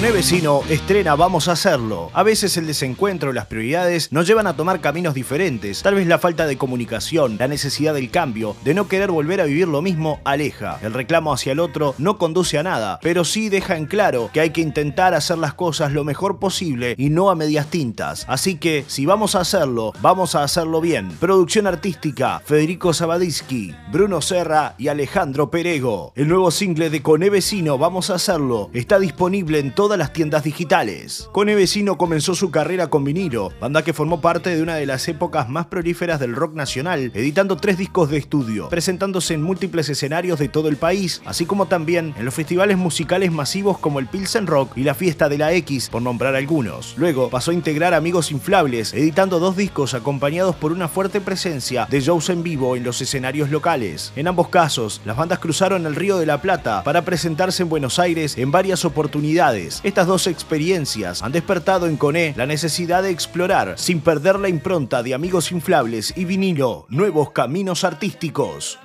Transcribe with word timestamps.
Con 0.00 0.14
Vecino 0.14 0.62
estrena 0.70 1.14
Vamos 1.14 1.48
a 1.48 1.52
hacerlo. 1.52 2.10
A 2.14 2.22
veces 2.22 2.56
el 2.56 2.66
desencuentro, 2.66 3.34
las 3.34 3.44
prioridades 3.46 4.10
nos 4.12 4.26
llevan 4.26 4.46
a 4.46 4.56
tomar 4.56 4.80
caminos 4.80 5.12
diferentes. 5.12 5.82
Tal 5.82 5.94
vez 5.94 6.06
la 6.06 6.18
falta 6.18 6.46
de 6.46 6.56
comunicación, 6.56 7.36
la 7.38 7.48
necesidad 7.48 7.92
del 7.92 8.10
cambio, 8.10 8.56
de 8.64 8.72
no 8.72 8.88
querer 8.88 9.10
volver 9.10 9.42
a 9.42 9.44
vivir 9.44 9.68
lo 9.68 9.82
mismo, 9.82 10.18
aleja. 10.24 10.78
El 10.82 10.94
reclamo 10.94 11.34
hacia 11.34 11.52
el 11.52 11.60
otro 11.60 11.94
no 11.98 12.16
conduce 12.16 12.56
a 12.56 12.62
nada, 12.62 12.98
pero 13.02 13.24
sí 13.24 13.50
deja 13.50 13.76
en 13.76 13.84
claro 13.84 14.30
que 14.32 14.40
hay 14.40 14.50
que 14.50 14.62
intentar 14.62 15.12
hacer 15.12 15.36
las 15.36 15.52
cosas 15.52 15.92
lo 15.92 16.02
mejor 16.02 16.38
posible 16.38 16.94
y 16.96 17.10
no 17.10 17.28
a 17.28 17.34
medias 17.34 17.66
tintas. 17.66 18.24
Así 18.26 18.56
que, 18.56 18.86
si 18.88 19.04
vamos 19.04 19.34
a 19.34 19.40
hacerlo, 19.40 19.92
vamos 20.00 20.34
a 20.34 20.42
hacerlo 20.42 20.80
bien. 20.80 21.10
Producción 21.20 21.66
artística, 21.66 22.40
Federico 22.46 22.94
Sabadisky, 22.94 23.74
Bruno 23.92 24.22
Serra 24.22 24.76
y 24.78 24.88
Alejandro 24.88 25.50
Perego. 25.50 26.14
El 26.16 26.28
nuevo 26.28 26.50
single 26.50 26.88
de 26.88 27.02
Con 27.02 27.20
Vecino, 27.20 27.76
Vamos 27.76 28.08
a 28.08 28.14
hacerlo, 28.14 28.70
está 28.72 28.98
disponible 28.98 29.58
en 29.58 29.74
todo 29.74 29.89
las 29.96 30.12
tiendas 30.12 30.44
digitales. 30.44 31.28
Cone 31.32 31.54
Vecino 31.54 31.98
comenzó 31.98 32.34
su 32.34 32.50
carrera 32.50 32.88
con 32.88 33.04
vinilo, 33.04 33.52
banda 33.60 33.82
que 33.82 33.92
formó 33.92 34.20
parte 34.20 34.54
de 34.54 34.62
una 34.62 34.74
de 34.74 34.86
las 34.86 35.06
épocas 35.08 35.48
más 35.48 35.66
prolíferas 35.66 36.20
del 36.20 36.34
rock 36.34 36.54
nacional, 36.54 37.10
editando 37.14 37.56
tres 37.56 37.78
discos 37.78 38.10
de 38.10 38.18
estudio, 38.18 38.68
presentándose 38.68 39.34
en 39.34 39.42
múltiples 39.42 39.88
escenarios 39.88 40.38
de 40.38 40.48
todo 40.48 40.68
el 40.68 40.76
país, 40.76 41.22
así 41.24 41.46
como 41.46 41.66
también 41.66 42.14
en 42.18 42.24
los 42.24 42.34
festivales 42.34 42.78
musicales 42.78 43.32
masivos 43.32 43.78
como 43.78 43.98
el 43.98 44.06
Pilsen 44.06 44.46
Rock 44.46 44.76
y 44.76 44.84
la 44.84 44.94
Fiesta 44.94 45.28
de 45.28 45.38
la 45.38 45.52
X, 45.52 45.88
por 45.90 46.02
nombrar 46.02 46.34
algunos. 46.34 46.94
Luego 46.96 47.30
pasó 47.30 47.50
a 47.50 47.54
integrar 47.54 47.94
Amigos 47.94 48.30
Inflables, 48.30 48.94
editando 48.94 49.38
dos 49.38 49.56
discos 49.56 49.94
acompañados 49.94 50.56
por 50.56 50.72
una 50.72 50.88
fuerte 50.88 51.20
presencia 51.20 51.86
de 51.90 52.00
shows 52.00 52.30
en 52.30 52.42
vivo 52.42 52.76
en 52.76 52.84
los 52.84 53.00
escenarios 53.00 53.50
locales. 53.50 54.12
En 54.16 54.28
ambos 54.28 54.48
casos, 54.48 55.00
las 55.04 55.16
bandas 55.16 55.38
cruzaron 55.38 55.86
el 55.86 55.96
Río 55.96 56.18
de 56.18 56.26
la 56.26 56.40
Plata 56.40 56.82
para 56.84 57.02
presentarse 57.04 57.62
en 57.62 57.68
Buenos 57.68 57.98
Aires 57.98 58.36
en 58.38 58.50
varias 58.50 58.84
oportunidades. 58.84 59.69
Estas 59.82 60.06
dos 60.06 60.26
experiencias 60.26 61.22
han 61.22 61.32
despertado 61.32 61.86
en 61.86 61.96
Coné 61.96 62.34
la 62.36 62.46
necesidad 62.46 63.02
de 63.02 63.10
explorar, 63.10 63.74
sin 63.76 64.00
perder 64.00 64.38
la 64.38 64.48
impronta 64.48 65.02
de 65.02 65.14
amigos 65.14 65.52
inflables 65.52 66.12
y 66.16 66.24
vinilo, 66.24 66.86
nuevos 66.88 67.30
caminos 67.30 67.84
artísticos. 67.84 68.78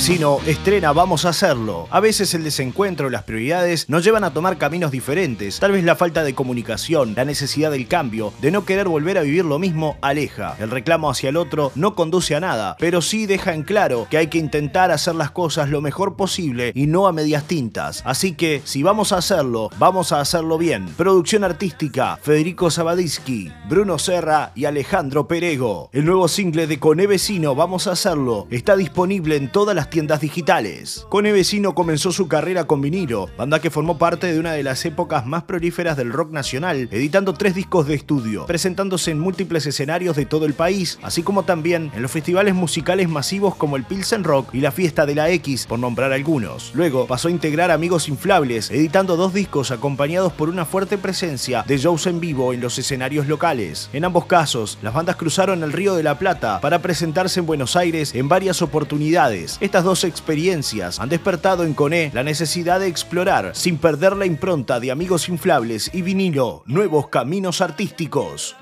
Vecino 0.00 0.38
estrena 0.46 0.92
Vamos 0.92 1.26
a 1.26 1.28
hacerlo. 1.28 1.86
A 1.90 2.00
veces 2.00 2.32
el 2.32 2.42
desencuentro 2.42 3.08
y 3.08 3.10
las 3.10 3.24
prioridades 3.24 3.90
nos 3.90 4.02
llevan 4.02 4.24
a 4.24 4.32
tomar 4.32 4.56
caminos 4.56 4.92
diferentes. 4.92 5.60
Tal 5.60 5.72
vez 5.72 5.84
la 5.84 5.94
falta 5.94 6.24
de 6.24 6.34
comunicación, 6.34 7.12
la 7.14 7.26
necesidad 7.26 7.70
del 7.70 7.86
cambio, 7.86 8.32
de 8.40 8.50
no 8.50 8.64
querer 8.64 8.88
volver 8.88 9.18
a 9.18 9.20
vivir 9.20 9.44
lo 9.44 9.58
mismo, 9.58 9.98
aleja. 10.00 10.56
El 10.58 10.70
reclamo 10.70 11.10
hacia 11.10 11.28
el 11.28 11.36
otro 11.36 11.70
no 11.74 11.94
conduce 11.94 12.34
a 12.34 12.40
nada, 12.40 12.76
pero 12.78 13.02
sí 13.02 13.26
deja 13.26 13.52
en 13.52 13.62
claro 13.62 14.06
que 14.08 14.16
hay 14.16 14.28
que 14.28 14.38
intentar 14.38 14.90
hacer 14.90 15.16
las 15.16 15.32
cosas 15.32 15.68
lo 15.68 15.82
mejor 15.82 16.16
posible 16.16 16.72
y 16.74 16.86
no 16.86 17.06
a 17.06 17.12
medias 17.12 17.44
tintas. 17.44 18.00
Así 18.06 18.32
que, 18.32 18.62
si 18.64 18.82
vamos 18.82 19.12
a 19.12 19.18
hacerlo, 19.18 19.68
vamos 19.78 20.12
a 20.12 20.20
hacerlo 20.20 20.56
bien. 20.56 20.86
Producción 20.96 21.44
artística, 21.44 22.18
Federico 22.22 22.70
Sabadisky, 22.70 23.52
Bruno 23.68 23.98
Serra 23.98 24.52
y 24.54 24.64
Alejandro 24.64 25.28
Perego. 25.28 25.90
El 25.92 26.06
nuevo 26.06 26.26
single 26.26 26.66
de 26.66 26.80
Con 26.80 26.96
Vecino, 26.96 27.54
Vamos 27.54 27.86
a 27.86 27.92
hacerlo, 27.92 28.46
está 28.50 28.76
disponible 28.76 29.36
en 29.36 29.52
todas 29.52 29.76
las 29.76 29.89
tiendas 29.90 30.20
digitales. 30.20 31.06
Cone 31.08 31.32
Vecino 31.32 31.74
comenzó 31.74 32.12
su 32.12 32.28
carrera 32.28 32.64
con 32.66 32.80
vinilo, 32.80 33.28
banda 33.36 33.60
que 33.60 33.70
formó 33.70 33.98
parte 33.98 34.32
de 34.32 34.38
una 34.38 34.52
de 34.52 34.62
las 34.62 34.84
épocas 34.84 35.26
más 35.26 35.42
prolíferas 35.42 35.96
del 35.96 36.12
rock 36.12 36.30
nacional, 36.32 36.88
editando 36.90 37.34
tres 37.34 37.54
discos 37.54 37.86
de 37.86 37.94
estudio, 37.94 38.46
presentándose 38.46 39.10
en 39.10 39.20
múltiples 39.20 39.66
escenarios 39.66 40.16
de 40.16 40.26
todo 40.26 40.46
el 40.46 40.54
país, 40.54 40.98
así 41.02 41.22
como 41.22 41.42
también 41.42 41.90
en 41.94 42.02
los 42.02 42.10
festivales 42.10 42.54
musicales 42.54 43.08
masivos 43.08 43.54
como 43.56 43.76
el 43.76 43.84
Pilsen 43.84 44.24
Rock 44.24 44.54
y 44.54 44.60
la 44.60 44.72
Fiesta 44.72 45.06
de 45.06 45.14
la 45.14 45.30
X, 45.30 45.66
por 45.66 45.78
nombrar 45.78 46.12
algunos. 46.12 46.72
Luego 46.74 47.06
pasó 47.06 47.28
a 47.28 47.32
integrar 47.32 47.70
Amigos 47.70 48.08
Inflables, 48.08 48.70
editando 48.70 49.16
dos 49.16 49.34
discos 49.34 49.70
acompañados 49.70 50.32
por 50.32 50.48
una 50.48 50.64
fuerte 50.64 50.98
presencia 50.98 51.64
de 51.66 51.78
shows 51.78 52.06
en 52.06 52.20
vivo 52.20 52.52
en 52.52 52.60
los 52.60 52.78
escenarios 52.78 53.26
locales. 53.26 53.90
En 53.92 54.04
ambos 54.04 54.26
casos, 54.26 54.78
las 54.82 54.94
bandas 54.94 55.16
cruzaron 55.16 55.62
el 55.62 55.72
Río 55.72 55.94
de 55.94 56.02
la 56.02 56.18
Plata 56.18 56.60
para 56.60 56.80
presentarse 56.80 57.40
en 57.40 57.46
Buenos 57.46 57.76
Aires 57.76 58.14
en 58.14 58.28
varias 58.28 58.62
oportunidades. 58.62 59.58
Estas 59.60 59.79
dos 59.84 60.04
experiencias 60.04 60.98
han 60.98 61.08
despertado 61.08 61.64
en 61.64 61.74
Coné 61.74 62.10
la 62.14 62.22
necesidad 62.22 62.80
de 62.80 62.86
explorar, 62.86 63.52
sin 63.54 63.78
perder 63.78 64.16
la 64.16 64.26
impronta 64.26 64.80
de 64.80 64.90
amigos 64.90 65.28
inflables 65.28 65.90
y 65.92 66.02
vinilo, 66.02 66.62
nuevos 66.66 67.08
caminos 67.08 67.60
artísticos. 67.60 68.56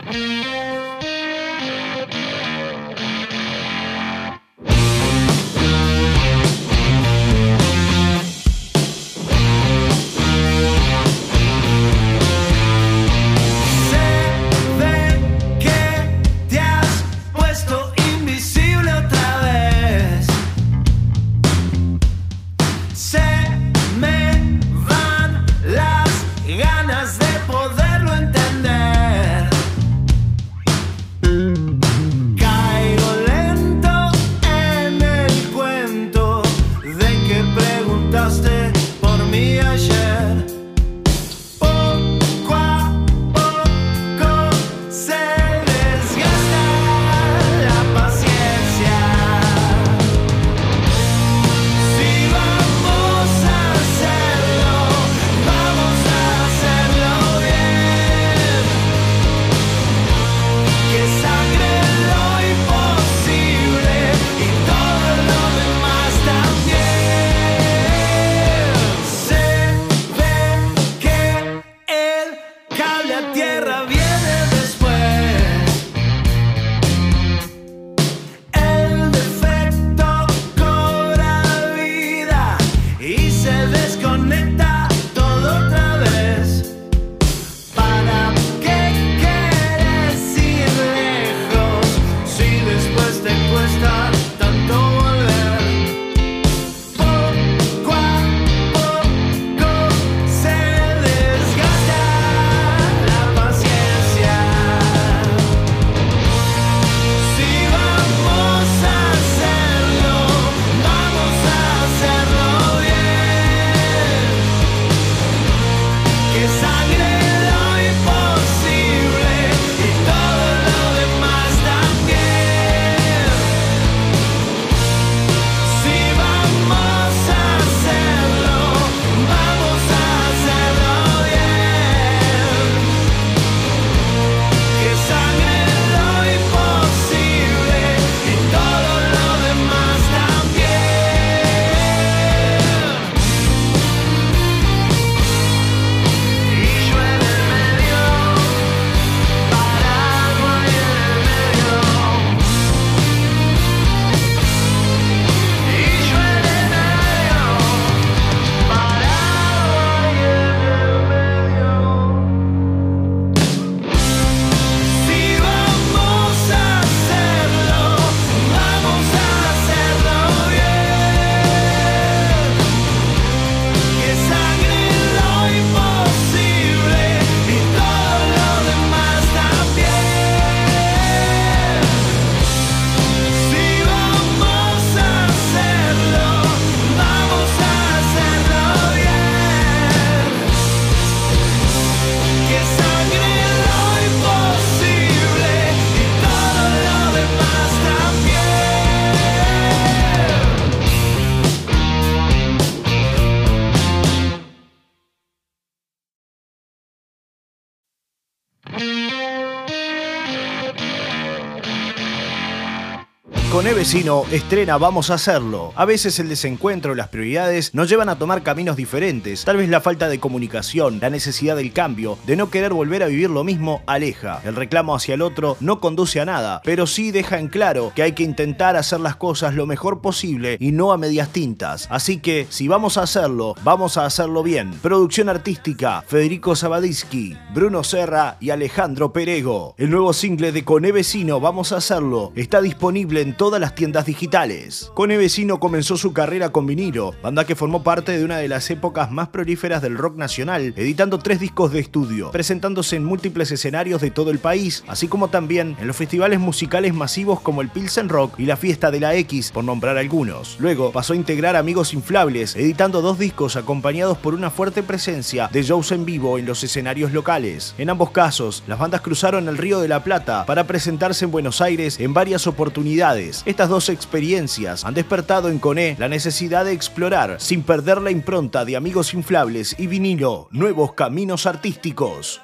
Vecino 213.79 214.25
estrena 214.33 214.77
Vamos 214.77 215.09
a 215.09 215.15
hacerlo. 215.15 215.73
A 215.77 215.85
veces 215.85 216.19
el 216.19 216.29
desencuentro 216.29 216.93
y 216.93 216.97
las 216.97 217.11
prioridades 217.11 217.77
nos 217.77 217.89
llevan 217.89 218.09
a 218.09 218.19
tomar 218.19 218.43
caminos 218.43 218.75
diferentes. 218.77 219.45
Tal 219.45 219.57
vez 219.57 219.69
la 219.69 219.81
falta 219.81 220.09
de 220.09 220.19
comunicación, 220.19 220.99
la 221.01 221.11
necesidad 221.11 221.55
del 221.55 221.73
cambio, 221.73 222.19
de 222.27 222.35
no 222.35 222.51
querer 222.51 222.73
volver 222.73 223.05
a 223.05 223.07
vivir 223.07 223.31
lo 223.31 223.45
mismo, 223.45 223.83
aleja. 223.87 224.41
El 224.45 224.57
reclamo 224.57 224.97
hacia 224.97 225.15
el 225.15 225.23
otro 225.23 225.57
no 225.61 225.79
conduce 225.79 226.19
a 226.19 226.25
nada, 226.25 226.61
pero 226.65 226.89
sí 226.89 227.13
deja 227.13 227.39
en 227.39 227.47
claro 227.47 227.93
que 227.95 228.03
hay 228.03 228.15
que 228.15 228.25
intentar 228.25 228.75
hacer 228.75 228.99
las 228.99 229.15
cosas 229.15 229.55
lo 229.55 229.65
mejor 229.65 230.01
posible 230.01 230.57
y 230.59 230.73
no 230.73 230.91
a 230.91 230.99
medias 230.99 231.29
tintas. 231.29 231.87
Así 231.89 232.19
que, 232.19 232.49
si 232.51 232.67
vamos 232.67 232.99
a 232.99 233.03
hacerlo, 233.03 233.55
vamos 233.63 233.97
a 233.97 234.07
hacerlo 234.07 234.43
bien. 234.43 234.73
Producción 234.83 235.29
artística, 235.29 236.03
Federico 236.05 236.57
Sabadisky, 236.57 237.37
Bruno 237.55 237.85
Serra 237.85 238.39
y 238.41 238.51
Alejandro 238.51 239.13
Perego. 239.13 239.77
El 239.79 239.91
nuevo 239.91 240.13
single 240.13 240.51
de 240.51 240.65
Con 240.65 240.83
Vecino, 240.83 241.39
Vamos 241.39 241.71
a 241.71 241.77
hacerlo, 241.77 242.33
está 242.35 242.61
disponible 242.61 243.21
en 243.21 243.37
todas 243.37 243.61
las 243.61 243.68
tiendas 243.75 244.07
digitales. 244.07 244.91
Cone 244.95 245.17
Vecino 245.17 245.61
comenzó 245.61 245.97
su 245.97 246.13
carrera 246.13 246.51
con 246.51 246.67
vinilo, 246.67 247.15
banda 247.23 247.45
que 247.45 247.57
formó 247.57 247.83
parte 247.83 248.17
de 248.17 248.25
una 248.25 248.39
de 248.39 248.49
las 248.49 248.71
épocas 248.71 249.11
más 249.11 249.29
prolíferas 249.29 249.83
del 249.83 249.99
rock 249.99 250.17
nacional, 250.17 250.75
editando 250.77 251.19
tres 251.19 251.41
discos 251.41 251.73
de 251.73 251.81
estudio, 251.81 252.31
presentándose 252.31 252.97
en 252.97 253.05
múltiples 253.05 253.51
escenarios 253.51 254.01
de 254.01 254.11
todo 254.11 254.31
el 254.31 254.39
país, 254.39 254.85
así 254.89 255.09
como 255.09 255.29
también 255.29 255.77
en 255.81 255.87
los 255.87 255.97
festivales 255.97 256.41
musicales 256.41 256.95
masivos 256.95 257.41
como 257.41 257.63
el 257.63 257.69
Pilsen 257.69 258.09
Rock 258.09 258.39
y 258.39 258.47
la 258.47 258.57
Fiesta 258.57 258.91
de 258.91 259.01
la 259.01 259.15
X, 259.15 259.51
por 259.53 259.65
nombrar 259.65 259.97
algunos. 259.97 260.57
Luego 260.61 260.93
pasó 260.93 261.13
a 261.13 261.17
integrar 261.17 261.57
Amigos 261.57 261.95
Inflables, 261.95 262.57
editando 262.57 263.03
dos 263.03 263.19
discos 263.19 263.57
acompañados 263.57 264.19
por 264.19 264.35
una 264.35 264.51
fuerte 264.51 264.83
presencia 264.83 265.49
de 265.53 265.63
shows 265.63 265.93
en 265.93 266.05
vivo 266.05 266.39
en 266.39 266.47
los 266.47 266.63
escenarios 266.63 267.13
locales. 267.13 267.75
En 267.79 267.91
ambos 267.91 268.11
casos, 268.11 268.63
las 268.67 268.79
bandas 268.79 269.01
cruzaron 269.01 269.49
el 269.49 269.59
Río 269.59 269.81
de 269.81 269.89
la 269.89 270.03
Plata 270.05 270.47
para 270.47 270.67
presentarse 270.67 271.25
en 271.25 271.31
Buenos 271.31 271.61
Aires 271.61 271.99
en 272.01 272.15
varias 272.15 272.47
oportunidades. 272.47 273.43
Estas 273.59 273.71
dos 273.71 273.89
experiencias 273.89 274.85
han 274.85 274.95
despertado 274.95 275.49
en 275.49 275.59
Coné 275.59 275.97
la 275.99 276.09
necesidad 276.09 276.65
de 276.65 276.71
explorar, 276.71 277.41
sin 277.41 277.65
perder 277.65 278.01
la 278.01 278.13
impronta 278.13 278.65
de 278.65 278.77
amigos 278.77 279.15
inflables 279.15 279.75
y 279.81 279.89
vinilo, 279.89 280.47
nuevos 280.53 280.93
caminos 280.93 281.45
artísticos. 281.45 282.41